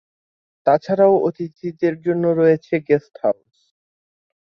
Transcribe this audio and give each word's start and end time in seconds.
তাছাড়াও 0.67 1.13
অতিথিদের 1.27 1.95
জন্য 2.05 2.23
রয়েছে 2.39 2.73
গেস্ট 2.87 3.13
হাউজ। 3.23 3.51